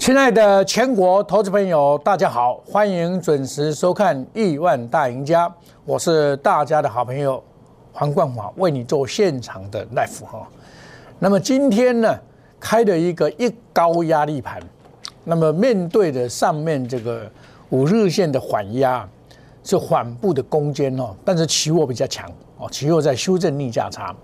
[0.00, 5.46] 亲爱的全国投资朋友，大家好，欢迎准时收看《亿万大赢家》，
[5.84, 7.40] 我是大家的好朋友
[7.92, 10.48] 黄冠华，为你做现场的 live 哈。
[11.18, 12.18] 那么今天呢，
[12.58, 14.58] 开了一个一高压力盘，
[15.22, 17.30] 那么面对着上面这个
[17.68, 19.06] 五日线的缓压，
[19.62, 24.16] 是缓步的攻坚哦，但是期货比较强哦，期货在修正逆价差，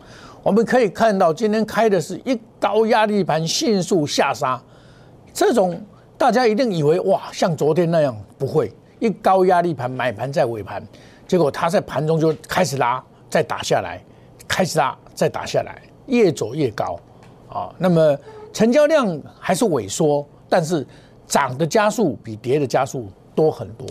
[0.42, 4.58] 我们可以看到今天开的是一高压力盘，迅速下杀。
[5.36, 5.78] 这种
[6.16, 10.82] 大家一定以为哇，像昨天那样不会一高压力盘买盘在尾盘，
[11.28, 14.02] 结果它在盘中就开始拉，再打下来，
[14.48, 16.98] 开始拉再打下来，越走越高
[17.50, 17.70] 啊。
[17.76, 18.18] 那么
[18.50, 20.86] 成交量还是萎缩，但是
[21.26, 23.86] 涨的加速比跌的加速多很多。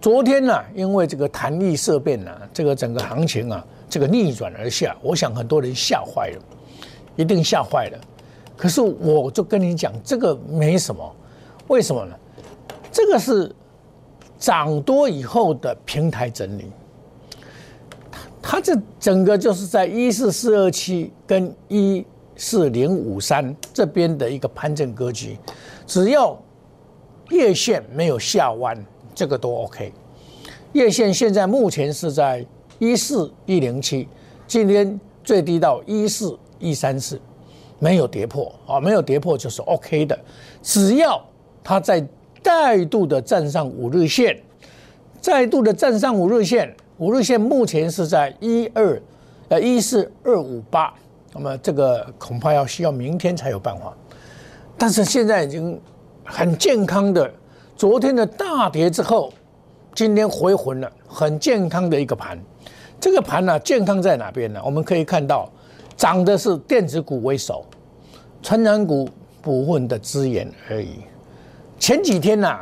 [0.00, 6.42] 昨天呢，因为这个弹力色变呢，这个整个行情啊，这个逆转而下，我想很多人吓坏了，
[7.16, 7.98] 一定吓坏了。
[8.56, 11.16] 可是我就跟你讲，这个没什么，
[11.68, 12.14] 为什么呢？
[12.92, 13.50] 这个是
[14.38, 16.70] 涨多以后的平台整理，
[18.42, 22.04] 它这整个就是在一四四二七跟一
[22.36, 25.38] 四零五三这边的一个盘整格局，
[25.86, 26.38] 只要
[27.30, 28.76] 月线没有下弯，
[29.14, 29.92] 这个都 OK。
[30.72, 32.44] 月线现在目前是在
[32.78, 34.06] 一四一零七，
[34.46, 37.20] 今天最低到一四一三四。
[37.82, 40.16] 没有跌破啊，没有跌破就是 OK 的。
[40.62, 41.20] 只要
[41.64, 42.06] 它在
[42.40, 44.40] 再度的站上五日线，
[45.20, 49.02] 再度的站上五日线，五日线目前是在一二
[49.48, 50.94] 呃一四二五八，
[51.34, 53.92] 那么这个恐怕要需要明天才有办法。
[54.78, 55.76] 但是现在已经
[56.24, 57.28] 很健康的，
[57.74, 59.32] 昨天的大跌之后，
[59.92, 62.38] 今天回魂了，很健康的一个盘。
[63.00, 64.60] 这个盘呢，健康在哪边呢？
[64.64, 65.50] 我们可以看到。
[65.94, 67.64] 涨的是电子股为首，
[68.42, 69.08] 成长股
[69.40, 70.98] 部分的资源而已。
[71.78, 72.58] 前几天呐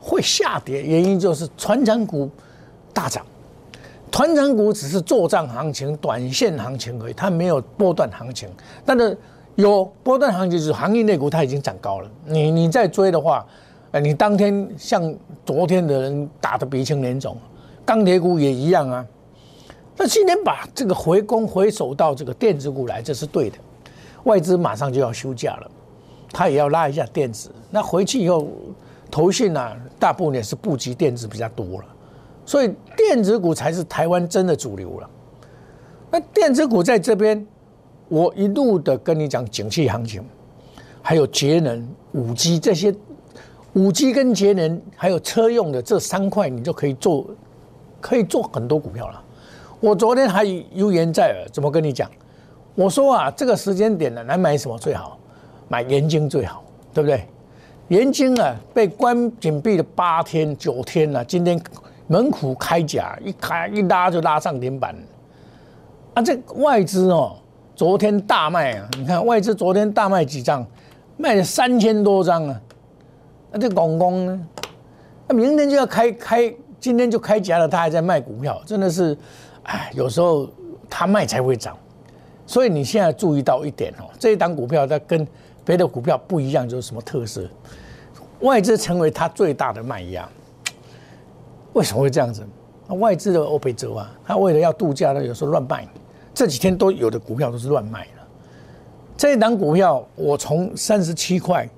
[0.00, 2.30] 会下跌，原因就是船长股
[2.92, 3.24] 大涨，
[4.10, 8.48] 团长股只是做账行情、短线行情而已，它没有波段行情。
[8.84, 9.16] 但是
[9.56, 12.10] 有波段行情，就是行业内股它已经涨高了。
[12.26, 13.46] 你你再追的话，
[13.92, 15.14] 呃，你当天像
[15.46, 17.36] 昨天的人打的鼻青脸肿，
[17.84, 19.06] 钢铁股也一样啊。
[19.96, 23.56] 那今天把这个回攻回守到这个电子股来，这是对的。
[24.24, 25.70] 外资马上就要休假了，
[26.32, 27.50] 他也要拉一下电子。
[27.70, 28.48] 那回去以后，
[29.10, 31.86] 投信呢，大部分也是布局电子比较多了，
[32.44, 35.10] 所以电子股才是台湾真的主流了。
[36.10, 37.46] 那电子股在这边，
[38.08, 40.24] 我一路的跟你讲景气行情，
[41.02, 42.94] 还有节能、五 G 这些，
[43.72, 47.26] 五 G 跟节能还有车用的这三块，你就可以做，
[48.00, 49.22] 可以做很多股票了。
[49.80, 52.10] 我昨天还悠言在耳，怎么跟你讲？
[52.74, 55.18] 我说啊，这个时间点呢，来买什么最好？
[55.68, 56.62] 买盐金最好，
[56.92, 57.26] 对不对？
[57.88, 61.60] 盐金啊，被关紧闭了八天九天了，今天
[62.06, 64.94] 门户开甲，一开一拉就拉上顶板。
[66.14, 67.36] 啊，这外资哦，
[67.76, 68.88] 昨天大卖啊！
[68.98, 70.66] 你看外资昨天大卖几张，
[71.16, 72.60] 卖了三千多张啊！
[73.52, 74.46] 那这公公呢？
[75.28, 79.16] 那明天就要开开，今天就开甲了，他还在卖股票，真的是。
[79.64, 80.46] 哎，有时候
[80.90, 81.74] 他卖才会涨，
[82.46, 85.26] 所以你现在注意到一点哦，这一档股票它跟
[85.64, 87.48] 别的股票不一样，就是什么特色？
[88.40, 90.28] 外资成为它最大的卖压。
[91.72, 92.46] 为什么会这样子？
[92.88, 95.88] 外资的欧佩泽啊，他为了要度假呢，有时候乱卖。
[96.34, 98.22] 这几天都有的股票都是乱卖的。
[99.16, 101.68] 这一档股票，我从三十七块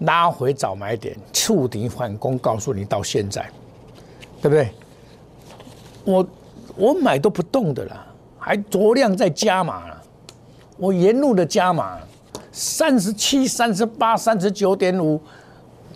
[0.00, 3.50] 拉回早买点，触底反攻，告诉你到现在，
[4.40, 4.68] 对不对？
[6.04, 6.26] 我。
[6.74, 8.06] 我买都不动的啦，
[8.44, 9.84] 还酌量在加码。
[10.76, 11.96] 我沿路的加码，
[12.50, 15.20] 三十七、三十八、三十九点五，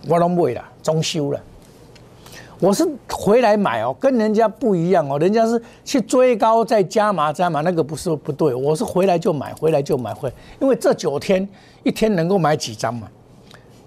[0.06, 1.40] 我都买了，中修了。
[2.60, 8.54] 我是回来买哦，跟人家不一样哦，人家是去追高再加码加码，那个不是不对。
[8.54, 11.46] 我是回来就买，回来就买回，因为这九天
[11.82, 13.08] 一天能够买几张嘛，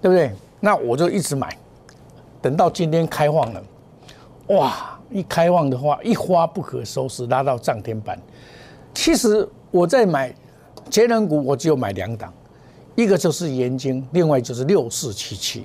[0.02, 0.30] 对不对？
[0.60, 1.56] 那我就一直买，
[2.42, 3.62] 等到今天开放了，
[4.48, 4.98] 哇！
[5.12, 8.16] 一开放的话，一发不可收拾，拉到涨停板。
[8.94, 10.34] 其实我在买
[10.88, 12.32] 节能股，我只有买两档，
[12.94, 15.64] 一个就是盐津，另外就是六四七七，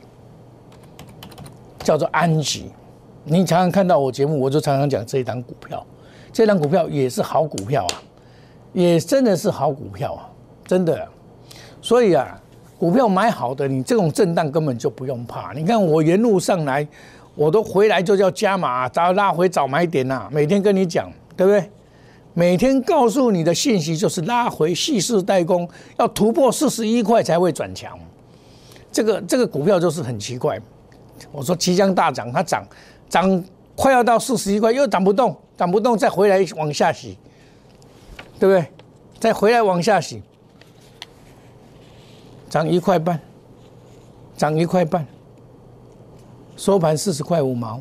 [1.79, 2.71] 叫做安吉。
[3.23, 5.85] 你常常看到我节目，我就常常讲这一档股票，
[6.31, 8.01] 这档股票也是好股票啊，
[8.73, 10.29] 也真的是好股票啊，
[10.65, 11.07] 真的。
[11.81, 12.39] 所以啊，
[12.77, 15.53] 股票买好的，你这种震荡根本就不用怕。
[15.53, 16.87] 你看我沿路上来。
[17.37, 20.29] 我都回来就叫加码，早拉回早买点呐。
[20.31, 21.69] 每天跟你讲，对不对？
[22.37, 25.67] 每天告诉你的信息就是拉回，细势待攻，
[25.97, 27.97] 要突破四十一块才会转强。
[28.91, 30.59] 这个这个股票就是很奇怪。
[31.31, 32.67] 我说即将大涨，它涨
[33.09, 33.43] 涨
[33.73, 37.17] 快要到四十一块，又涨不动，涨不动，再回来往下洗，
[38.37, 38.67] 对不对？
[39.17, 40.21] 再回来往下洗，
[42.49, 43.17] 涨一块半，
[44.35, 45.07] 涨一块半，
[46.57, 47.79] 收盘四十块五毛，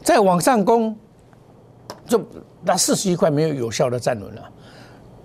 [0.00, 0.96] 再往上攻，
[2.10, 2.20] 就
[2.64, 4.42] 那四十一块没有有效的站稳了。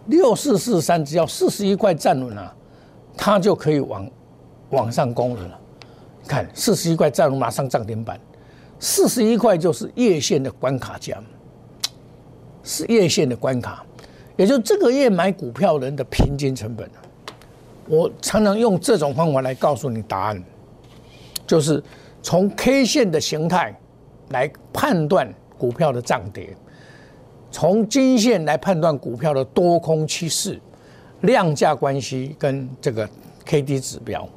[0.06, 2.56] 六四四三，只要四十一块站稳了，
[3.18, 4.08] 它就可以往
[4.70, 5.60] 往上攻了。
[6.28, 8.20] 看四十一块站稳，马上涨停板。
[8.80, 11.18] 四十一块就是月线的关卡价，
[12.62, 13.84] 是月线的关卡，
[14.38, 16.88] 也就这个月买股票人的平均成本。
[17.88, 20.44] 我常常用这种方法来告诉你答案，
[21.48, 21.84] 就是
[22.22, 23.76] 从 K 线的形态
[24.30, 26.56] 来判断股票的涨跌。
[27.56, 30.60] 从均线来判断股票的多空趋势、
[31.22, 33.10] 量价关系跟这个
[33.46, 34.28] K D 指标。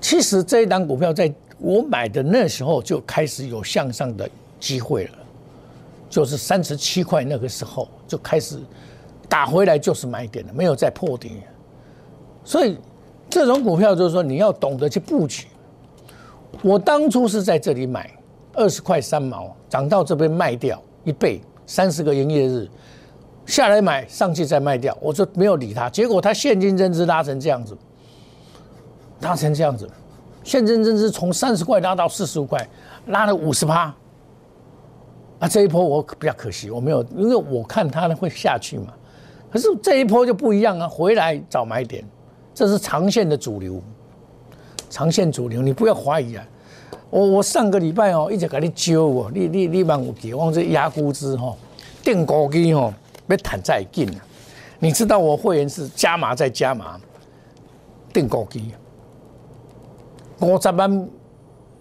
[0.00, 4.28] 其实这一档股票在我买的那时候就开始有向上的
[4.58, 5.18] 机会了，
[6.10, 8.58] 就是三十七块那个时候就开始
[9.28, 11.36] 打回来就是买点了，没有再破底。
[12.42, 12.76] 所以
[13.30, 15.46] 这种股票就是说你要懂得去布局。
[16.62, 18.10] 我当初是在这里买
[18.54, 21.40] 二十块三毛，涨到这边卖掉一倍。
[21.72, 22.68] 三十个营业日
[23.46, 25.88] 下来买，上去再卖掉，我就没有理他。
[25.88, 27.74] 结果他现金增资拉成这样子，
[29.20, 29.88] 拉成这样子，
[30.44, 32.68] 现金增资从三十块拉到四十五块，
[33.06, 33.84] 拉了五十趴。
[35.38, 38.92] 啊，这一波我比较可惜，我没有，因为我看它会下去嘛。
[39.50, 42.04] 可是这一波就不一样啊，回来找买点，
[42.52, 43.82] 这是长线的主流，
[44.90, 46.46] 长线主流，你不要怀疑啊。
[47.10, 51.58] 我我上个礼拜哦，一直给你揪我，你你你帮我给，我讲这压估值吼，
[52.02, 52.92] 定高机吼，
[53.26, 54.20] 要谈再紧啊！
[54.78, 56.98] 你知道我会员是加码再加码，
[58.12, 58.72] 定高机，
[60.40, 61.08] 五十万，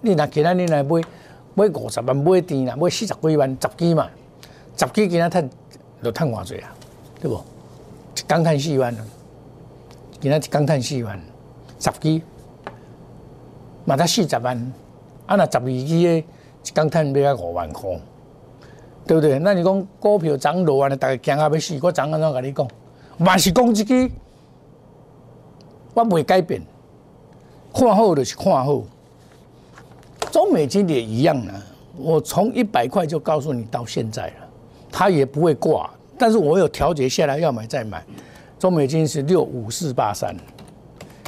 [0.02, 1.02] 你若今仔你来买
[1.56, 4.10] 买五十万买甜啦，买四十几万十几嘛，
[4.75, 5.50] 十几今仔赚
[6.04, 6.75] 就赚偌济啊，
[7.22, 7.36] 对不？
[7.36, 8.94] 一刚赚四万，
[10.19, 11.19] 今仔一刚赚四万，
[11.80, 12.22] 十几，
[13.86, 14.74] 嘛才四十万。
[15.25, 16.25] 啊，那十二支的，一
[16.73, 17.89] 刚赚要五万块，
[19.06, 19.39] 对不对？
[19.39, 22.68] 那你讲股票涨落啊，大家惊啊要死，我涨安怎跟你讲？
[23.19, 24.12] 万是讲一句，
[25.94, 26.62] 我未改变，
[27.73, 28.81] 看好就是看好。
[30.31, 31.63] 中美金也一样啊，
[31.97, 34.47] 我从一百块就告诉你到现在了，
[34.91, 38.03] 它也不会挂，但是我有调节下来，要买再买。
[38.57, 40.35] 中美金是六五四八三，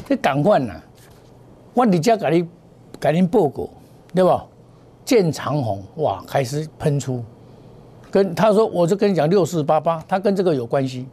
[0.07, 0.73] 你赶快呐！
[1.73, 2.47] 我直接给你
[2.99, 3.67] 给您报告。
[4.13, 4.45] 对吧？
[5.05, 7.21] 见长虹哇，开始喷出，
[8.09, 11.05] 跟他说，我就跟你讲六四八八，它跟这个有关系。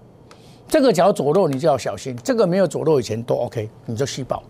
[0.69, 4.41] 这个只要左漏，你就要小心；这个没有左漏以前都 OK，你就细报。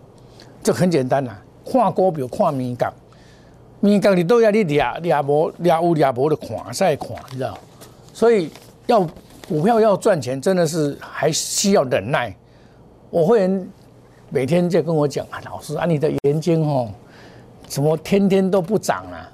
[0.61, 1.31] 这很简单呐，
[1.65, 2.93] 看股票看敏感，
[3.79, 7.57] 敏感你都要你俩俩博俩无俩博的看再看，你知道？
[8.13, 8.51] 所以
[8.85, 8.99] 要
[9.47, 12.31] 股票要赚钱，真的是还需要忍耐。
[13.09, 13.67] 我会员
[14.29, 16.91] 每天在跟我讲啊，老师啊，你的眼睛哦。
[17.71, 19.31] 怎么天天都不涨啊？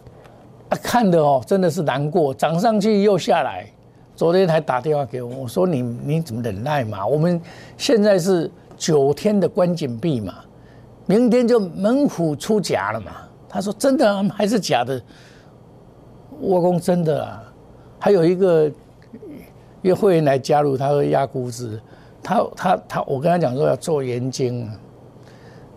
[0.70, 3.68] 啊，看的哦，真的是难过，涨上去又下来。
[4.16, 7.04] 昨天还打电话给我，我说你你怎么忍耐嘛？
[7.04, 7.42] 我们
[7.78, 10.36] 现在是九天的关紧闭嘛，
[11.08, 13.12] 明天就猛虎出闸了嘛。
[13.50, 15.02] 他说真的还是假的？
[16.40, 17.44] 我讲真的啊。
[17.98, 18.72] 还有一个
[19.82, 21.82] 约会员来加入，他说压估值，
[22.22, 24.46] 他他他，我跟他讲说要做研究，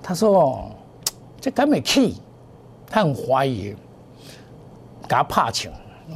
[0.02, 0.64] 他说哦，
[1.40, 2.12] 这敢没去？
[2.90, 3.70] 他很怀疑，
[5.02, 5.73] 给他怕抢。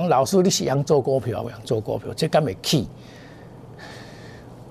[0.08, 2.88] 老师，你是想做股票，想做股票，这敢会起？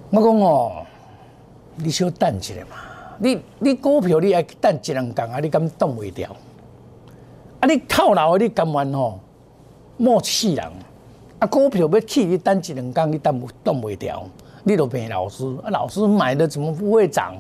[0.10, 0.86] 我讲哦，
[1.78, 2.76] 你小等一下嘛。
[3.20, 6.30] 你你股票你爱等一两天啊，你敢动袂掉？
[7.62, 9.18] 啊，你套牢的你甘愿吼？
[9.96, 10.66] 莫气人。
[11.40, 14.26] 啊，股票要起，你等一两天你动动袂掉，
[14.64, 15.46] 你都骗老师。
[15.64, 17.36] 啊，老师买的怎么不会涨？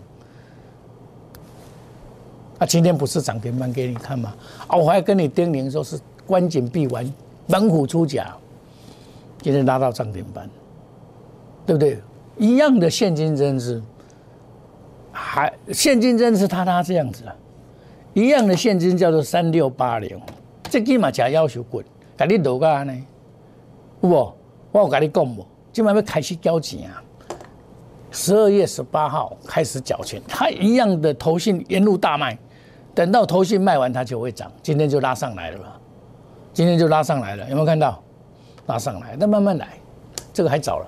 [2.63, 4.33] 啊，今天不是涨停板给你看吗？
[4.69, 7.13] 我还跟你叮咛说是关紧闭完，
[7.45, 8.33] 猛虎出甲，
[9.41, 10.49] 今天拉到涨停板，
[11.65, 11.99] 对不对？
[12.37, 13.83] 一样的现金增资，
[15.11, 17.35] 还现金增资它它这样子啊，
[18.13, 20.17] 一样的现金叫做三六八零，
[20.69, 21.83] 这起码加要求滚，
[22.15, 22.93] 给你落个呢，
[23.99, 24.33] 有不？
[24.71, 25.45] 我有跟你讲不？
[25.73, 27.03] 今晚要开始交钱啊！
[28.09, 32.37] 十二月十八号开始缴钱，他一样的投信沿路大卖，
[32.95, 34.51] 等到头信卖完，它就会涨。
[34.61, 35.79] 今天就拉上来了吧？
[36.53, 38.01] 今天就拉上来了，有没有看到？
[38.67, 39.77] 拉上来，那慢慢来，
[40.31, 40.87] 这个还早了。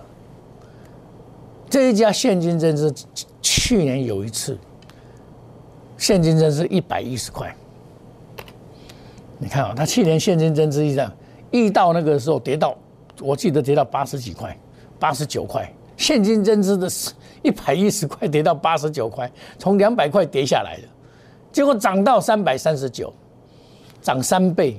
[1.70, 2.94] 这一家现金增资
[3.42, 4.58] 去年有一次
[5.98, 7.54] 现金增资一百一十块。
[9.38, 11.12] 你看啊，它去年现金增资一样，
[11.52, 12.74] 一到那个时候跌到，
[13.20, 14.58] 我记得跌到八十几块，
[14.98, 20.84] 八十九块，现金增资的是一百一十块跌到八十九块，从两百块跌下来的，
[21.56, 23.14] 结果涨到三百三十九，
[24.02, 24.78] 涨三倍，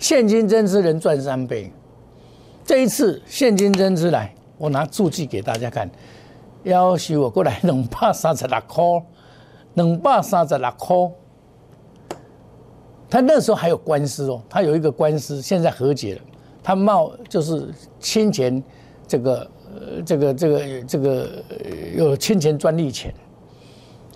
[0.00, 1.72] 现金增资能赚三倍。
[2.64, 5.88] 这一次现金增资来，我拿数据给大家看，
[6.64, 8.82] 要求我过来两百三十六块，
[9.74, 10.96] 两百三十六块。
[13.08, 16.20] 他那时候还有官司哦，他有一个官司，现在和解了。
[16.60, 18.60] 他冒就是侵权，
[19.06, 19.50] 这个，
[20.04, 21.28] 这个这个这个
[21.94, 23.14] 有侵权专利权，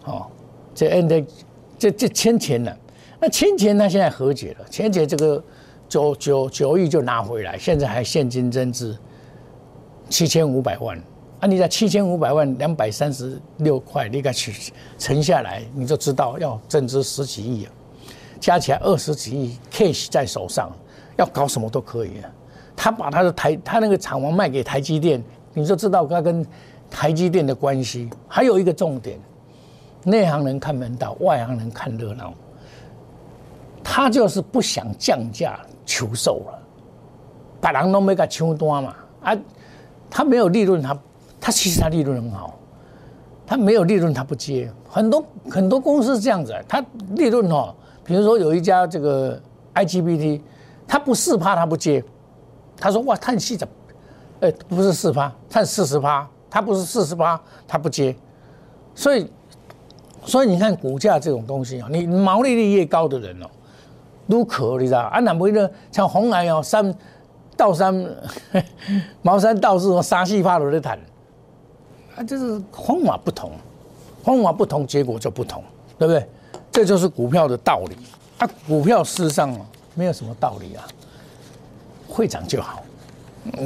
[0.07, 0.27] 哦，
[0.75, 1.25] 这 end
[1.83, 2.79] 这这侵权了。
[3.19, 5.43] 那侵权他现在和解了，侵权这个
[5.89, 8.97] 九九九亿就拿回来，现在还现金增资
[10.09, 10.97] 七千五百万。
[11.41, 17.73] 啊，你在七千五百万两百三十六块，你敢取存下来，你就知道要增资十几亿啊。
[18.39, 20.71] 加起来二十几亿 cash 在手上，
[21.17, 22.31] 要搞什么都可以啊。
[22.77, 25.21] 他把他的台，他那个厂房卖给台积电，
[25.53, 26.47] 你就知道他跟
[26.89, 28.09] 台积电的关系。
[28.29, 29.19] 还有一个重点，
[30.05, 32.33] 内行人看门道，外行人看热闹。
[33.85, 36.59] 他就是不想降价求售了，
[37.61, 38.95] 把人都没给抢单嘛。
[39.23, 39.37] 啊，
[40.09, 40.99] 他没有利润，他
[41.41, 42.59] 他其实他利润很好，
[43.47, 44.73] 他没有利润他不接。
[44.89, 46.85] 很多很多公司是这样子，他
[47.17, 47.75] 利润哦。
[48.05, 49.41] 比如说有一家这个
[49.75, 50.41] IGBT，
[50.87, 52.05] 他不四趴他不接，
[52.77, 53.69] 他说哇叹气怎，
[54.41, 58.15] 哎不是四趴，叹四十趴，他不是四十趴他不接，
[58.95, 59.31] 所以
[60.25, 63.47] 所以你看股价这种东西啊，你毛利率越高的人哦，
[64.29, 65.19] 都可你知道啊？
[65.21, 65.69] 那不呢？
[65.91, 66.95] 像红海哦，三
[67.57, 67.95] 到三
[69.21, 70.99] 茅山道士和沙细发罗的谈，
[72.17, 73.51] 啊，就是方法不同，
[74.23, 75.63] 方法不同，结果就不同，
[75.99, 76.27] 对不对？
[76.71, 77.97] 这就是股票的道理
[78.39, 78.49] 啊！
[78.67, 79.55] 股票事实上
[79.95, 80.87] 没有什么道理啊，
[82.09, 82.83] 会涨就好。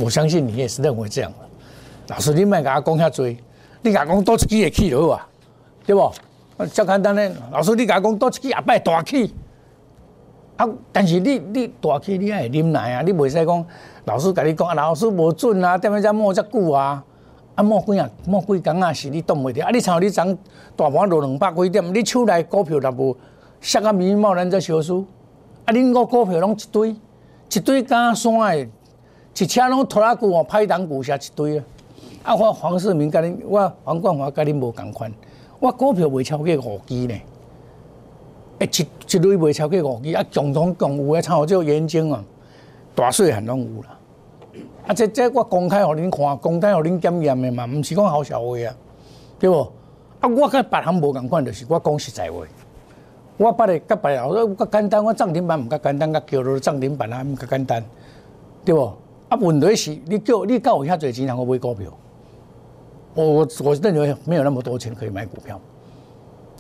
[0.03, 2.15] 我相信你也是认为这样的。
[2.15, 5.29] 老师，你莫给他讲遐多，你给他讲多一支也起就好啊，
[5.85, 6.13] 对不？
[6.59, 9.35] 较简单的，老师，你甲讲多一支也拜大气。
[10.57, 13.03] 啊，但是你你大气你也会啉奶啊？
[13.03, 13.67] 你袂使讲
[14.07, 17.05] 老师甲你讲啊，老师无准啊，踮咧遮摸遮久啊。
[17.57, 19.63] 啊，莫几啊，莫几工啊，是你挡袂着。
[19.63, 20.27] 啊，你像你涨
[20.75, 23.17] 大盘落两百几点，你手内股票若无
[23.61, 25.05] 杀啊，密贸然则小输。
[25.67, 26.97] 啊，恁个股票拢一堆，
[27.51, 28.69] 一堆假山诶，
[29.35, 31.65] 一车拢拖拉股哦，派档股下一堆啊。
[32.23, 35.13] 啊，我黄世明甲恁，我黄冠华甲恁无共款，
[35.59, 37.15] 我股票袂超过五支呢。
[38.59, 42.25] 诶，一一类袂超过五支，啊，共同共有诶，像我这眼睛啊，
[42.95, 43.99] 大细汉拢有啦。
[44.87, 44.95] 啊！
[44.95, 48.75] 这这我公开互恁看，公开互恁检验诶嘛，毋是讲好笑话啊，
[49.39, 49.61] 对无？
[50.21, 52.39] 啊，我甲别行无共款，就是我讲实在话。
[53.37, 57.85] 我捌诶甲别人，我较简单，我涨停板毋较简单，甲叫落涨停板啊，毋较简单，
[58.65, 58.97] 对无？
[59.29, 61.93] 啊，问题是你叫你有遐侪钱，通我买股票。
[63.17, 65.61] 我我我认为没有那么多钱可以买股票。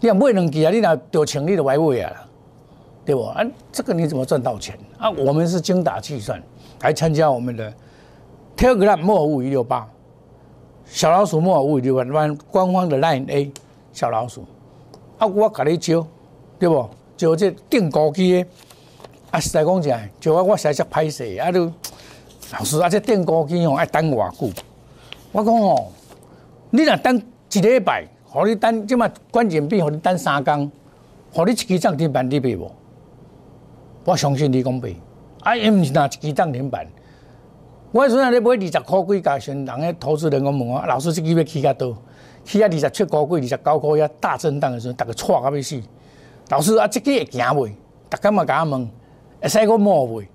[0.01, 2.27] 你若买两支啊，你若着钱，你就买买啊，
[3.05, 3.23] 对不？
[3.23, 4.77] 啊，这个你怎么赚到钱？
[4.99, 6.43] 啊，我们是精打细算
[6.81, 7.73] 来参加我们的。
[8.57, 9.87] Telegram 莫五一六八，
[10.87, 13.53] 小老鼠莫五一六八，官官方的 Line A
[13.93, 14.47] 小老鼠，
[15.19, 16.07] 啊，我甲你招，
[16.59, 16.89] 对不？
[17.19, 18.49] 招这订高机的，
[19.31, 21.71] 啊，实在讲起来，就我我写写歹势，啊，都
[22.53, 24.63] 老师啊，这订高机哦，爱等偌久？
[25.33, 25.87] 我讲哦，
[26.77, 30.71] 你若等一礼拜，互你等，即马关键币，互你等三工，
[31.33, 32.71] 互你一支涨停板你买无？
[34.05, 34.95] 我相信你讲买，
[35.41, 36.87] 啊，伊毋是拿一支涨停板。
[37.93, 41.97] 我阵啊咧买二十块几价钱，人个投资人讲问我，老师这支要起较多，
[42.45, 45.81] 起啊二十七块几、二十九块遐大震荡的时候，逐个错到要死。
[46.51, 47.73] 老师啊，这支会行袂？
[48.11, 48.91] 逐个嘛甲我问，
[49.41, 50.27] 会使我摸袂？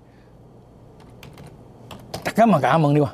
[2.24, 3.12] 逐个嘛甲我问你话，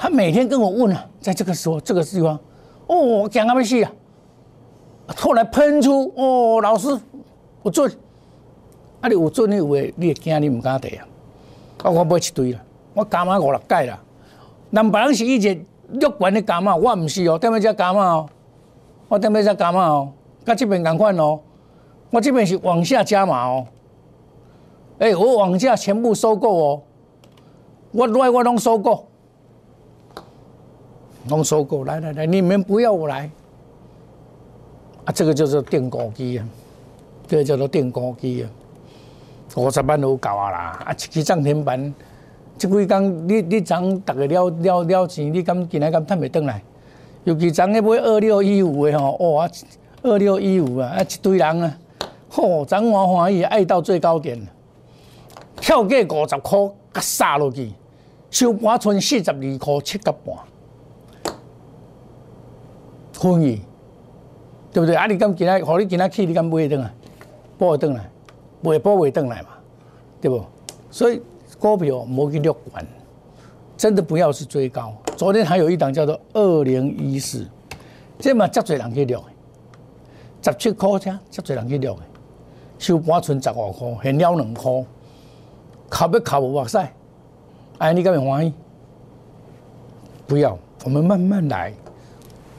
[0.00, 2.38] 他每天跟我问啊，在这个时候、这个地方，
[2.86, 3.90] 哦，讲到要死啊！
[5.16, 6.88] 后来喷出，哦，老师
[7.64, 7.90] 有准，
[9.00, 11.04] 啊，你有做，你有诶，你会惊，你毋敢提啊？
[11.82, 12.60] 啊，我买一堆啦。
[12.94, 13.98] 我加码五六届啦，
[14.70, 15.66] 人别人是以前
[16.00, 18.28] 乐观的加码，我毋是哦，踮咧遮加码哦，
[19.08, 20.12] 我踮咧遮加码哦，
[20.44, 21.40] 甲这边共款哦，
[22.10, 23.66] 我这边是往下加码哦，
[25.00, 26.82] 哎，我往下全部收购哦，
[27.90, 29.06] 我来我拢收购，
[31.28, 33.30] 拢收购，来来来，你们不要我来，
[35.04, 36.46] 啊，这个叫做电高机啊，
[37.26, 38.50] 这个叫做电高机啊，
[39.56, 41.94] 五十万都够啊啦，啊，一支涨停板。
[42.56, 46.60] 即几工，你你昨逐个了了了钱，你敢今仔敢趁袂转来？
[47.22, 49.48] 尤其昨个买二六一五的吼，哇！
[50.02, 51.78] 二六一五啊，啊一堆人啊，
[52.28, 54.44] 吼，咱华欢喜爱到最高点，
[55.60, 56.58] 跳价五十块，
[56.92, 57.72] 甲杀落去，
[58.28, 60.34] 收盘剩四十二块七角半，
[63.18, 63.62] 欢喜，
[64.72, 64.94] 对不对？
[64.94, 66.90] 啊，你今今仔，互你今仔去，你敢买会转来？
[67.58, 68.08] 补会转来？
[68.62, 69.48] 袂补未转来嘛？
[70.20, 70.44] 对不？
[70.88, 71.20] 所以
[71.58, 72.86] 股票莫去乐观，
[73.76, 74.94] 真的不要去追高。
[75.16, 77.44] 昨天还有一档叫做二零一四，
[78.20, 79.22] 这嘛真侪人去聊。
[80.40, 82.00] 十七块钱，真侪人去聊的，
[82.78, 84.84] 收盘剩十五块，现了两块，
[85.88, 86.92] 靠要靠无哇塞？
[87.78, 88.52] 哎，你敢会欢喜？
[90.26, 91.72] 不要，我们慢慢来，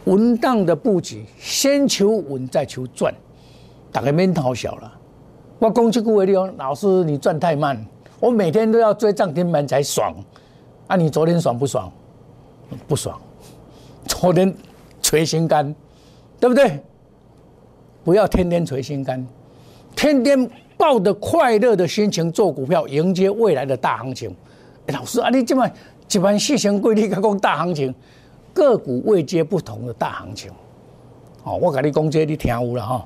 [0.10, 3.14] 稳当的布局，先求稳再求赚，
[3.92, 4.92] 大概免讨小了。
[5.60, 7.80] 我讲这句话，你讲老师你赚太慢，
[8.20, 10.16] 我每天都要追涨停板才爽。
[10.88, 11.92] 啊，你昨天爽不爽？
[12.88, 13.22] 不爽，
[14.08, 14.52] 昨天
[15.00, 15.76] 捶心肝，
[16.40, 16.80] 对不对？
[18.04, 19.24] 不要天天捶心肝，
[19.96, 24.36] 天天抱着快乐的心情做股票，迎接未来的大行情。
[24.88, 25.70] 老师啊，你这么
[26.12, 27.94] 一般细行规律，讲大行情，
[28.54, 30.52] 个股未接不同的大行情。
[31.44, 33.06] 哦，我跟你讲这，你听有了哈。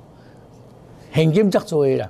[1.14, 2.10] 现金在做了，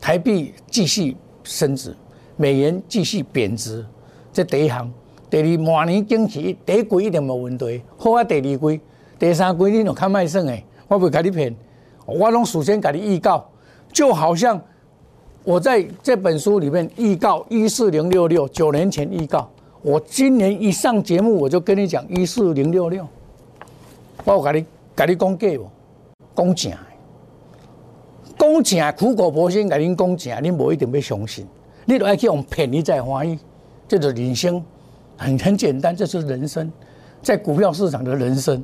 [0.00, 1.94] 台币继续升值，
[2.36, 3.84] 美元继续贬值，
[4.32, 4.90] 这第一行。
[5.28, 8.24] 第二，明年经济第一季一定无问题，好啊。
[8.24, 8.80] 第二季、
[9.18, 11.54] 第三季你就较卖算诶，我袂甲你骗。
[12.06, 13.46] 我拢首先给你预告，
[13.92, 14.60] 就好像
[15.44, 19.48] 我在这本书里面预告一四零六六，九年前预告，
[19.82, 23.06] 我今年一上节目我就跟你讲一四零六六，
[24.24, 25.70] 我有给你给你讲假无？
[26.36, 26.72] 讲正，
[28.38, 31.46] 讲正苦口婆心给您讲正，你无一定要相信，
[31.86, 33.38] 你都爱去用骗你才欢喜，
[33.88, 34.62] 这就是人生，
[35.16, 36.70] 很很简单，这就是人生，
[37.22, 38.62] 在股票市场的人生，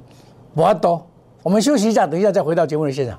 [0.55, 1.05] 不多。
[1.43, 3.19] 我们休息一下，等一下再回到节目的现场。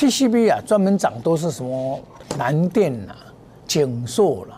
[0.00, 2.00] ，PCB 啊，专门涨都是什么
[2.38, 3.14] 南电啊、
[3.66, 4.56] 景硕了。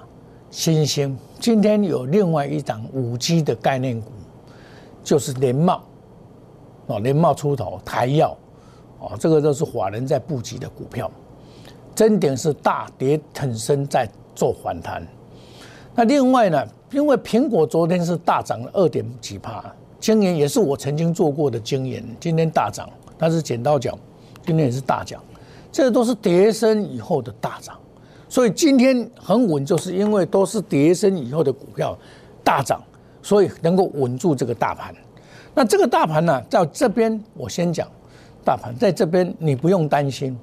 [0.52, 4.12] 新兴今天有另外一档五 G 的概念股，
[5.02, 5.83] 就是联茂
[6.87, 8.37] 哦，联茂出头，台药
[9.00, 11.11] 哦，这个都是华人在布局的股票。
[11.92, 15.05] 真点是大跌腾升在做反弹。
[15.94, 23.98] 那另外呢，因为苹果昨天是大涨了二点几帕，今年也是我曾经做过的经验，今天大涨，但是剪刀脚，
[24.46, 25.22] 今天也是大涨，
[25.72, 27.76] 这都是跌升以后的大涨。
[28.28, 31.98] 所以今天很稳，就是因为都是跌升以后的股票
[32.44, 32.80] 大涨，
[33.22, 34.94] 所以能够稳住这个大盘。
[35.54, 37.87] 那这个大盘呢，在这边我先讲，
[38.44, 40.38] 大盘在这边你不用担心。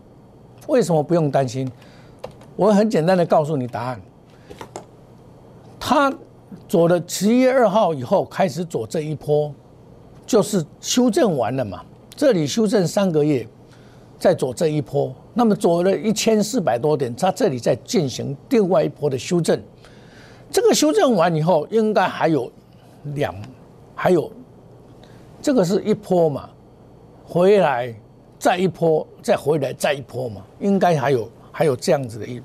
[0.67, 1.71] 为什么不用担心？
[2.55, 4.01] 我很简单的告诉你答案。
[5.79, 6.13] 它
[6.67, 9.51] 走了十一月二号以后开始走这一波，
[10.27, 11.81] 就是修正完了嘛。
[12.15, 13.47] 这里修正三个月，
[14.19, 15.13] 再走这一波。
[15.33, 19.59] 那么走了一千四百多点，它这里在进行另外一波的修正。
[20.51, 22.51] 这个修正完以后，应该还有
[23.15, 23.33] 两，
[23.95, 24.29] 还有
[25.41, 26.49] 这个是一波嘛，
[27.23, 27.93] 回来
[28.37, 32.41] 再一波，再回来再一波嘛，应该还有还有这样子的一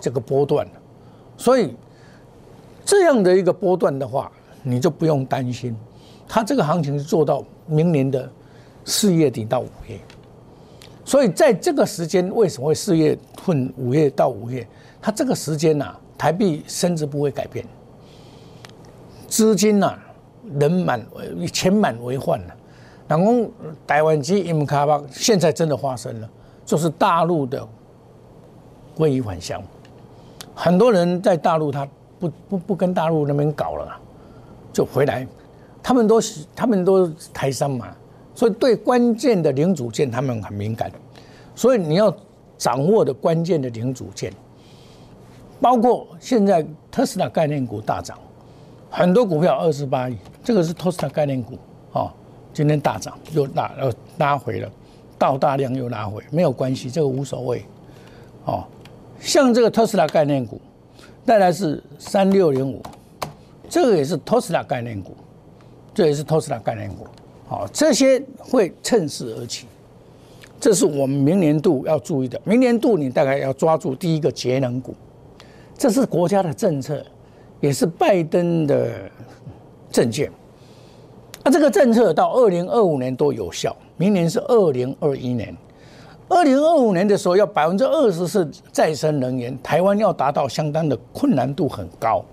[0.00, 0.66] 这个波段。
[1.36, 1.74] 所以
[2.84, 4.32] 这样的一个波段的话，
[4.62, 5.76] 你就不用担心，
[6.26, 8.28] 它这个行情是做到明年的
[8.84, 9.96] 四月底到五月。
[11.04, 14.66] 所以在这个时间，为什么会四月份、五月到五月？
[15.00, 17.66] 它这个时间呐，台币升值不会改变，
[19.26, 19.98] 资金呐，
[20.60, 21.04] 人满
[21.52, 22.54] 钱满为患了，
[23.08, 23.50] 然后
[23.84, 26.30] 台湾机 M 卡巴现在真的发生了，
[26.64, 27.66] 就是大陆的
[28.94, 29.60] 归于返乡，
[30.54, 31.84] 很多人在大陆他
[32.20, 33.98] 不不不跟大陆那边搞了，
[34.72, 35.26] 就回来，
[35.82, 36.20] 他们都
[36.54, 37.88] 他们都台商嘛，
[38.34, 40.90] 所以对关键的零组件他们很敏感，
[41.54, 42.14] 所以你要
[42.56, 44.32] 掌握的关键的零组件，
[45.60, 48.18] 包括现在特斯拉概念股大涨，
[48.90, 51.58] 很多股票二十八亿，这个是特斯拉概念股
[51.92, 52.10] 哦。
[52.54, 54.70] 今天大涨又拉呃拉回了，
[55.18, 57.64] 到大量又拉回，没有关系，这个无所谓。
[58.44, 58.64] 哦，
[59.20, 60.60] 像这个特斯拉概念股，
[61.24, 62.82] 再来是三六零五，
[63.68, 65.16] 这个也是特斯拉概念股，
[65.94, 67.06] 这也是特斯拉概念股。
[67.52, 69.66] 好，这些会趁势而起，
[70.58, 72.40] 这是我们明年度要注意的。
[72.44, 74.94] 明年度你大概要抓住第一个节能股，
[75.76, 77.04] 这是国家的政策，
[77.60, 78.90] 也是拜登的
[79.90, 80.32] 政见。
[81.44, 85.54] 那这个政策到二零二五年都有效，明年是二零二一年。
[86.30, 92.24] 二零二五年的时候要百分之二十是再生能源，台湾要达到相当的困难度很高，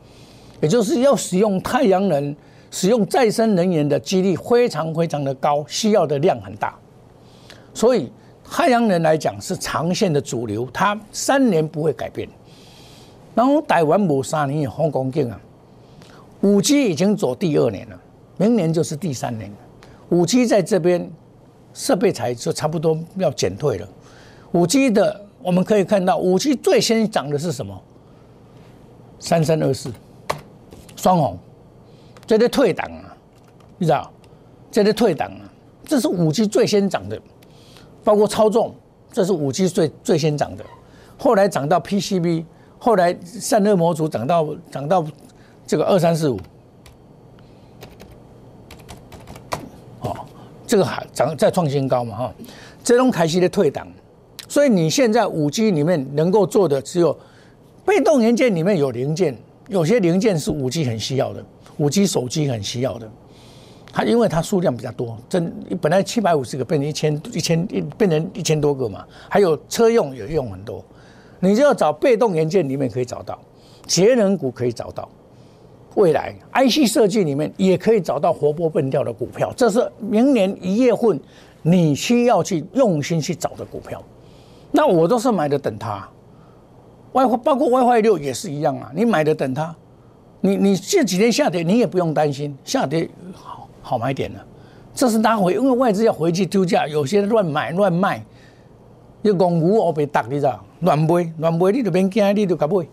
[0.62, 2.34] 也就是要使用太阳能、
[2.71, 6.77] 使用再生能源的几率非常非常的高，需要的量很大。
[7.73, 8.12] 所以
[8.43, 12.27] 太阳能来讲是长线的主流，它三年不会改变。
[13.36, 15.39] 然后台湾某三年有红光镜啊，
[16.41, 17.99] 五 G 已经走第二年了。
[18.38, 19.58] 明年就是第三年了，
[20.10, 21.10] 五 G 在这边
[21.73, 23.88] 设备才就差不多要减退了。
[24.51, 27.79] 五 G 的我们可以看到，五 G 最先涨的是什么？
[29.19, 29.91] 三三二四，
[30.95, 31.38] 双红，
[32.29, 33.17] 这在退档啊，
[33.79, 34.11] 你知道？
[34.69, 35.49] 这在退档啊，
[35.83, 37.19] 这是五 G 最先涨的，
[38.03, 38.75] 包括操纵，
[39.11, 40.63] 这是五 G 最最先涨的。
[41.17, 42.45] 后来涨到 PCB，
[42.77, 45.03] 后来散热模组涨到涨到
[45.65, 46.39] 这个二三四五。
[50.67, 52.33] 这个还涨再创新高嘛哈，
[52.83, 53.87] 这种开始的退档，
[54.47, 57.17] 所以你现在五 G 里面能够做的只有
[57.83, 59.35] 被动元件里面有零件，
[59.67, 61.43] 有些零件是五 G 很需要的，
[61.79, 63.09] 五 G 手机很需要的，
[63.91, 70.85] 它因为它数量比较多，真本来七百五十个变成一千一千一变成一千多个嘛，还有车用也用很多，
[71.39, 73.39] 你就要找被动元件里面可以找到，
[73.87, 75.09] 节能股可以找到。
[75.95, 81.19] 未来 IC 设计里面也可以找到活泼蹦跳的股票，这是明年一月份
[81.63, 84.01] 你需要去用心去找的股票。
[84.71, 86.07] 那我都是买的等它
[87.11, 89.75] ，WiFi 包括 WiFi 六也是一样啊，你买的等它，
[90.41, 94.45] 你你这几天下跌你也不用担心，下跌好好买点了。
[94.93, 98.23] 这是拉回，因为外资要回去丢价，有些乱买乱卖，
[99.21, 100.63] 要公股我被打你知道？
[100.82, 102.86] 乱买乱买你就别惊，你就甲买，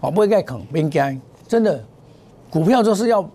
[0.00, 1.82] 哦买该坑别惊，真的。
[2.50, 3.30] 股票就是要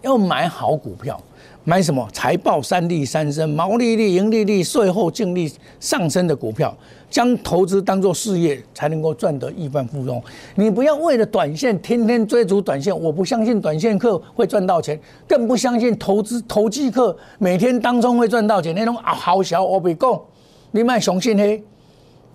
[0.00, 1.20] 要买好股票，
[1.64, 6.74] 买什么财报三利三升、毛利率、盈利率、税后净利上升的股票，
[7.12, 10.20] 将投资当做事业，才能够赚得亿万富翁。
[10.54, 14.98] 你不要为了短线天天追逐短线，我不相信短线客会赚到钱，
[15.28, 18.74] 更不相信投资投机客每天当中会赚到钱。
[18.74, 20.18] 那种啊好小我别讲，
[20.70, 21.62] 你卖相信黑，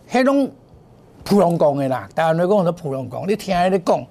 [0.07, 0.47] 黑种
[1.23, 4.05] 普通讲的啦，台湾人讲是普通讲，你听伊咧讲，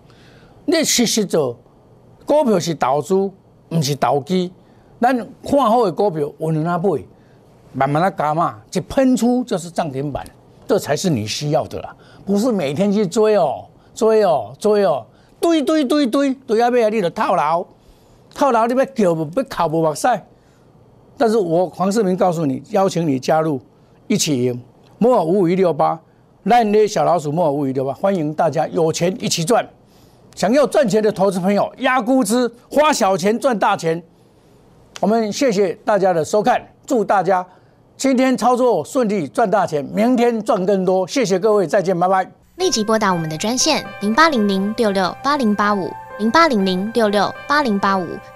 [0.65, 1.57] 你实实做。
[2.25, 4.53] 股票是投资，唔是投机。
[5.01, 7.05] 咱看好的股票，稳稳啊买，
[7.73, 10.27] 慢慢啊加嘛，一喷出就是涨停板，
[10.67, 11.95] 这才是你需要的啦。
[12.25, 15.07] 不是每天去追哦，追哦，追哦，
[15.41, 16.69] 堆堆堆堆堆啊！
[16.71, 17.65] 尾啊，你就套牢，
[18.35, 20.09] 套牢你要叫不要考不目屎。
[21.17, 23.61] 但是我黄世明告诉你，邀请你加入
[24.07, 24.61] 一起赢，
[24.99, 25.99] 摩尔五五一六八，
[26.43, 29.67] 烂捏小老鼠摩尔五五一六八，欢迎大家有钱一起赚。
[30.35, 34.03] 想要赚钱的投资朋友，压估值，花小钱赚大钱。
[35.01, 37.47] 我们谢谢大家的收看，祝大家
[37.99, 41.09] 今天操作顺利，赚大钱，明天赚更多。
[41.09, 42.31] 谢谢各位，再见，拜拜。
[42.57, 48.07] 立即拨打我们的专线零八零零六六八零八五零八零零六六八零八五